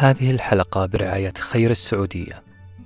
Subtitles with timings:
[0.00, 2.42] هذه الحلقة برعاية خير السعودية.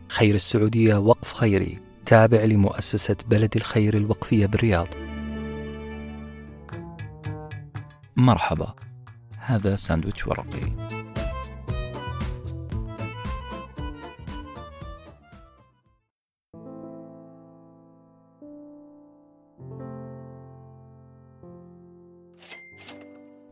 [0.08, 4.86] خير السعودية وقف خيري تابع لمؤسسة بلد الخير الوقفية بالرياض.
[8.16, 8.74] مرحبا.
[9.38, 10.60] هذا ساندويتش ورقي.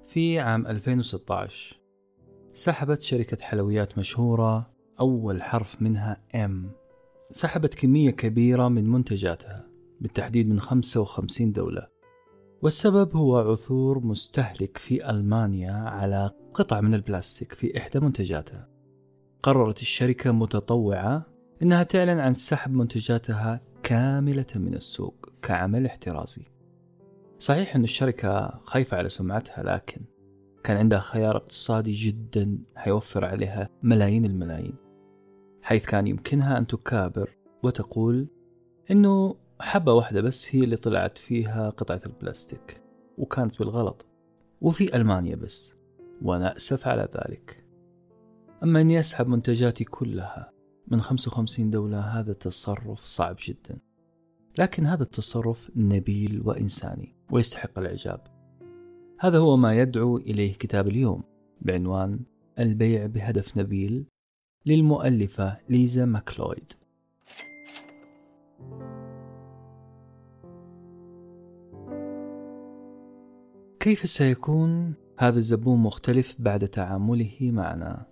[0.07, 1.82] في عام 2016
[2.63, 6.51] سحبت شركة حلويات مشهورة أول حرف منها M.
[7.31, 9.67] سحبت كمية كبيرة من منتجاتها
[10.01, 11.89] بالتحديد من 55 دولة.
[12.63, 18.69] والسبب هو عثور مستهلك في ألمانيا على قطع من البلاستيك في إحدى منتجاتها.
[19.43, 21.27] قررت الشركة متطوعة
[21.63, 26.43] أنها تعلن عن سحب منتجاتها كاملة من السوق كعمل احترازي.
[27.39, 30.12] صحيح أن الشركة خايفة على سمعتها لكن
[30.65, 34.77] كان عندها خيار اقتصادي جدا حيوفر عليها ملايين الملايين
[35.63, 37.31] حيث كان يمكنها أن تكابر
[37.63, 38.29] وتقول
[38.91, 42.83] أنه حبة واحدة بس هي اللي طلعت فيها قطعة البلاستيك
[43.19, 44.07] وكانت بالغلط
[44.61, 45.77] وفي ألمانيا بس
[46.23, 47.65] وأنا أسف على ذلك.
[48.63, 50.53] أما أني أسحب منتجاتي كلها
[50.89, 53.79] من 55 دولة هذا تصرف صعب جدا
[54.59, 58.42] لكن هذا التصرف نبيل وإنساني ويستحق الإعجاب.
[59.23, 61.23] هذا هو ما يدعو إليه كتاب اليوم
[61.61, 62.21] بعنوان
[62.59, 64.05] البيع بهدف نبيل
[64.67, 66.73] للمؤلفة ليزا ماكلويد.
[73.81, 78.07] كيف سيكون هذا الزبون مختلف بعد تعامله معنا؟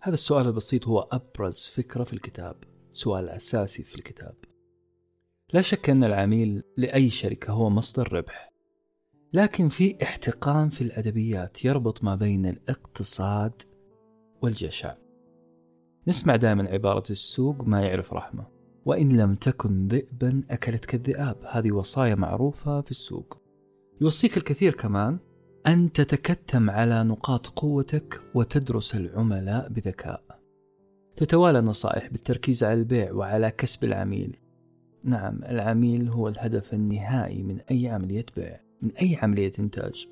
[0.00, 2.56] هذا السؤال البسيط هو أبرز فكرة في الكتاب
[2.92, 4.34] سؤال أساسي في الكتاب.
[5.52, 8.53] لا شك أن العميل لأي شركة هو مصدر ربح.
[9.34, 13.62] لكن في احتقان في الأدبيات يربط ما بين الاقتصاد
[14.42, 14.94] والجشع.
[16.08, 18.46] نسمع دائما عبارة السوق ما يعرف رحمة
[18.84, 21.36] وإن لم تكن ذئبا أكلتك الذئاب.
[21.50, 23.40] هذه وصايا معروفة في السوق.
[24.00, 25.18] يوصيك الكثير كمان
[25.66, 30.22] أن تتكتم على نقاط قوتك وتدرس العملاء بذكاء.
[31.16, 34.36] تتوالى النصائح بالتركيز على البيع وعلى كسب العميل.
[35.04, 38.63] نعم العميل هو الهدف النهائي من أي عملية بيع.
[38.84, 40.08] من أي عملية إنتاج.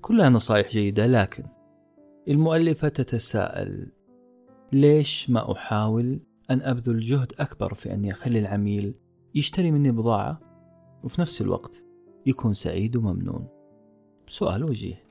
[0.00, 1.44] كلها نصائح جيدة لكن
[2.28, 3.92] المؤلفة تتساءل
[4.72, 6.20] ليش ما أحاول
[6.50, 8.94] أن أبذل جهد أكبر في أني أخلي العميل
[9.34, 10.40] يشتري مني بضاعة
[11.04, 11.84] وفي نفس الوقت
[12.26, 13.48] يكون سعيد وممنون؟
[14.26, 15.04] سؤال وجيه.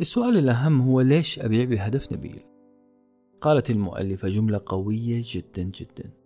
[0.00, 2.40] السؤال الأهم هو ليش أبيع بهدف نبيل؟
[3.40, 6.17] قالت المؤلفة جملة قوية جدا جدا.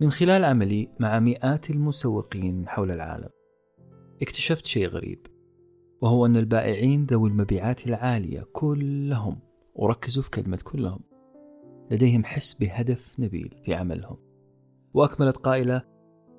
[0.00, 3.28] من خلال عملي مع مئات المسوقين حول العالم.
[4.22, 5.26] اكتشفت شيء غريب
[6.00, 9.38] وهو أن البائعين ذوي المبيعات العالية كلهم
[9.74, 11.00] وركزوا في كلمة كلهم
[11.90, 14.16] لديهم حس بهدف نبيل في عملهم.
[14.94, 15.82] وأكملت قائلة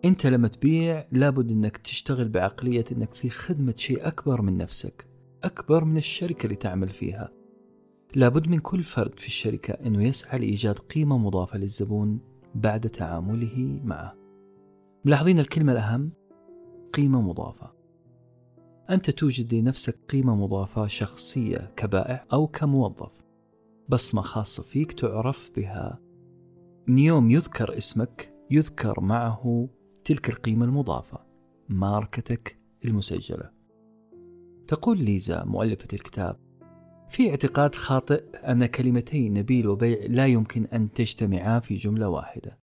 [0.06, 5.08] أنت لما تبيع لابد أنك تشتغل بعقلية أنك في خدمة شيء أكبر من نفسك
[5.44, 7.32] أكبر من الشركة اللي تعمل فيها.
[8.16, 14.16] لابد من كل فرد في الشركة أنه يسعى لإيجاد قيمة مضافة للزبون بعد تعامله معه.
[15.06, 16.12] ملاحظين الكلمة الأهم؟
[16.94, 17.72] قيمة مضافة.
[18.90, 23.12] أنت توجد لنفسك قيمة مضافة شخصية كبائع أو كموظف.
[23.90, 26.00] بصمة خاصة فيك تعرف بها.
[26.88, 29.70] من يوم يذكر اسمك يذكر معه
[30.04, 31.20] تلك القيمة المضافة
[31.70, 33.52] ماركتك المسجلة.
[34.68, 36.51] تقول ليزا مؤلفة الكتاب
[37.12, 42.60] في اعتقاد خاطئ أن كلمتي نبيل وبيع لا يمكن أن تجتمعا في جملة واحدة.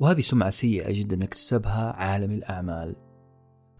[0.00, 2.96] وهذه سمعة سيئة جدا اكتسبها عالم الأعمال.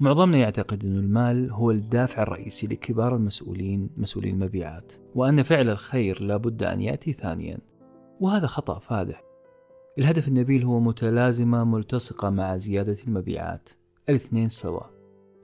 [0.01, 6.63] معظمنا يعتقد أن المال هو الدافع الرئيسي لكبار المسؤولين مسؤولي المبيعات وأن فعل الخير لابد
[6.63, 7.59] أن يأتي ثانيا.
[8.21, 9.23] وهذا خطأ فادح.
[9.99, 13.69] الهدف النبيل هو متلازمة ملتصقة مع زيادة المبيعات.
[14.09, 14.83] الاثنين سوا.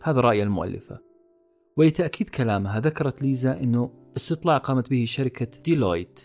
[0.02, 1.00] هذا رأي المؤلفة.
[1.76, 6.20] ولتأكيد كلامها ذكرت ليزا أنه استطلاع قامت به شركة ديلويت.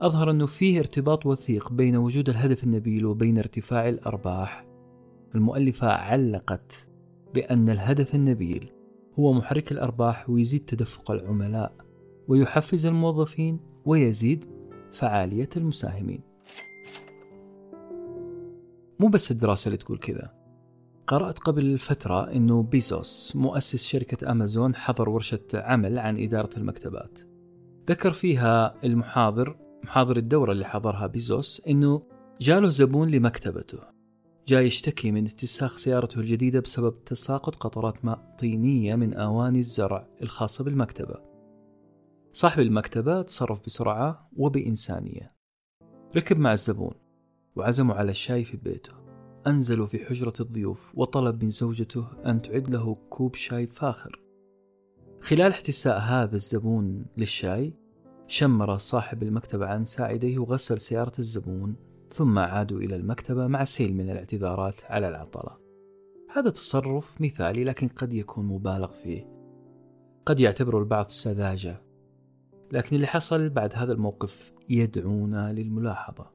[0.00, 4.66] أظهر أنه فيه ارتباط وثيق بين وجود الهدف النبيل وبين ارتفاع الأرباح.
[5.34, 6.88] المؤلفة علقت
[7.34, 8.72] بأن الهدف النبيل
[9.18, 11.72] هو محرك الأرباح ويزيد تدفق العملاء
[12.28, 14.44] ويحفز الموظفين ويزيد
[14.92, 16.20] فعالية المساهمين.
[19.00, 20.43] مو بس الدراسة اللي تقول كذا.
[21.06, 27.18] قرأت قبل فترة أنه بيزوس مؤسس شركة أمازون حضر ورشة عمل عن إدارة المكتبات.
[27.88, 32.02] ذكر فيها المحاضر محاضر الدورة اللي حضرها بيزوس أنه
[32.40, 33.78] جاله زبون لمكتبته.
[34.46, 40.64] جاء يشتكي من اتساخ سيارته الجديدة بسبب تساقط قطرات ماء طينية من أواني الزرع الخاصة
[40.64, 41.16] بالمكتبة.
[42.32, 45.34] صاحب المكتبة تصرف بسرعة وبإنسانية.
[46.16, 46.94] ركب مع الزبون
[47.56, 49.03] وعزموا على الشاي في بيته.
[49.46, 54.20] أنزلوا في حجرة الضيوف وطلب من زوجته أن تعد له كوب شاي فاخر.
[55.20, 57.74] خلال احتساء هذا الزبون للشاي
[58.26, 61.76] شمر صاحب المكتبة عن ساعديه وغسل سيارة الزبون
[62.10, 65.56] ثم عادوا إلى المكتبة مع سيل من الاعتذارات على العطلة.
[66.34, 69.28] هذا تصرف مثالي لكن قد يكون مبالغ فيه.
[70.26, 71.82] قد يعتبره البعض سذاجة.
[72.72, 76.30] لكن اللي حصل بعد هذا الموقف يدعونا للملاحظة.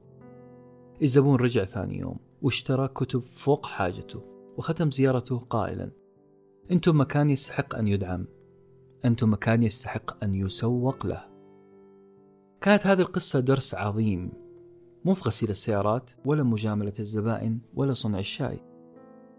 [1.02, 2.29] الزبون رجع ثاني يوم.
[2.42, 4.22] واشترى كتب فوق حاجته
[4.56, 5.90] وختم زيارته قائلا.
[6.70, 8.26] أنتم مكان يستحق أن يدعم.
[9.04, 11.24] أنتم مكان يستحق أن يسوق له.
[12.60, 14.32] كانت هذه القصة درس عظيم
[15.04, 18.60] مو في غسيل السيارات ولا مجاملة الزبائن ولا صنع الشاي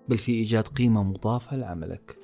[0.10, 2.18] بل في إيجاد قيمة مضافة لعملك.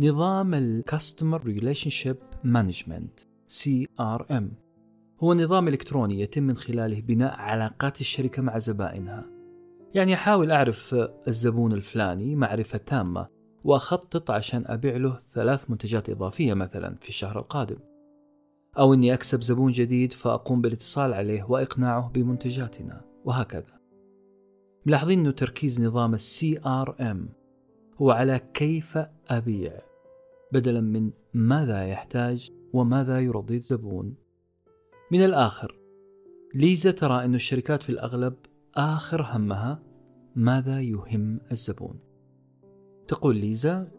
[0.00, 4.61] نظام ال Customer Relationship Management CRM
[5.22, 9.26] هو نظام إلكتروني يتم من خلاله بناء علاقات الشركة مع زبائنها.
[9.94, 10.96] يعني أحاول أعرف
[11.28, 13.28] الزبون الفلاني معرفة تامة
[13.64, 17.78] وأخطط عشان أبيع له ثلاث منتجات إضافية مثلا في الشهر القادم.
[18.78, 23.80] أو أني أكسب زبون جديد فأقوم بالاتصال عليه وإقناعه بمنتجاتنا وهكذا.
[24.86, 26.16] ملاحظين أنه تركيز نظام
[26.66, 27.28] آر إم
[27.96, 28.98] هو على كيف
[29.28, 29.72] أبيع
[30.52, 34.21] بدلا من ماذا يحتاج وماذا يرضي الزبون.
[35.12, 35.78] من الآخر
[36.54, 38.34] ليزا ترى أن الشركات في الأغلب
[38.74, 39.82] آخر همها
[40.36, 41.98] ماذا يهم الزبون.
[43.08, 43.90] تقول ليزا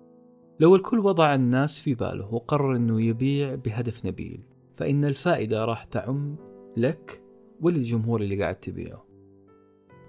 [0.59, 4.43] لو الكل وضع الناس في باله وقرر أنه يبيع بهدف نبيل
[4.77, 6.35] فإن الفائدة راح تعم
[6.77, 7.23] لك
[7.61, 9.05] وللجمهور اللي قاعد تبيعه.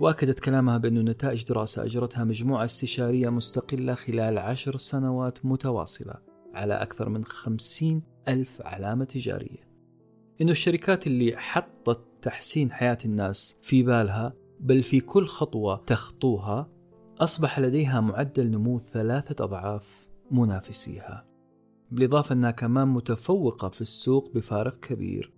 [0.01, 6.15] وأكدت كلامها بأن نتائج دراسة أجرتها مجموعة استشارية مستقلة خلال عشر سنوات متواصلة
[6.55, 9.64] على أكثر من خمسين ألف علامة تجارية.
[10.41, 16.69] إنه الشركات اللي حطت تحسين حياة الناس في بالها بل في كل خطوة تخطوها
[17.19, 21.27] أصبح لديها معدل نمو ثلاثة أضعاف منافسيها.
[21.91, 25.33] بالإضافة أنها كمان متفوقة في السوق بفارق كبير.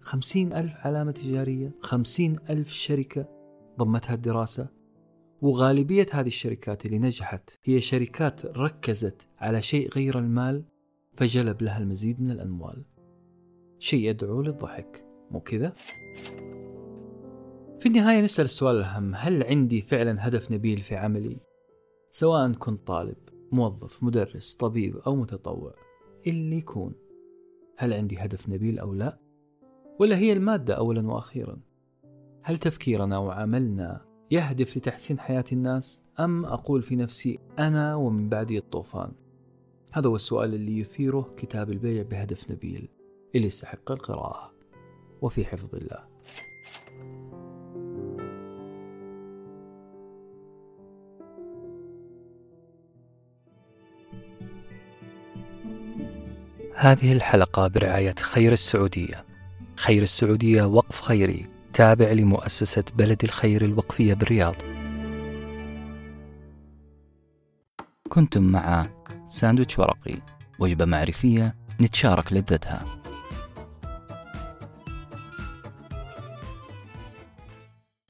[0.00, 3.28] خمسين ألف علامة تجارية خمسين ألف شركة
[3.78, 4.68] ضمتها الدراسة.
[5.40, 10.64] وغالبية هذه الشركات اللي نجحت هي شركات ركزت على شيء غير المال
[11.16, 12.84] فجلب لها المزيد من الأموال.
[13.86, 15.72] شيء يدعو للضحك مو كذا؟
[17.80, 21.40] في النهاية نسأل السؤال الأهم هل عندي فعلا هدف نبيل في عملي؟
[22.10, 23.16] سواء كنت طالب
[23.52, 25.74] موظف مدرس طبيب أو متطوع
[26.26, 26.94] اللي يكون
[27.76, 29.18] هل عندي هدف نبيل أو لا؟
[30.00, 31.60] ولا هي المادة أولا وأخيرا؟
[32.42, 39.12] هل تفكيرنا وعملنا يهدف لتحسين حياة الناس أم أقول في نفسي أنا ومن بعدي الطوفان؟
[39.92, 42.95] هذا هو السؤال اللي يثيره كتاب البيع بهدف نبيل
[43.36, 44.52] اللي يستحق القراءة.
[45.22, 46.16] وفي حفظ الله.
[56.78, 59.24] هذه الحلقة برعاية خير السعودية.
[59.76, 64.54] خير السعودية وقف خيري تابع لمؤسسة بلد الخير الوقفية بالرياض.
[68.08, 68.86] كنتم مع
[69.28, 70.14] ساندويتش ورقي
[70.58, 73.05] وجبة معرفية نتشارك لذتها.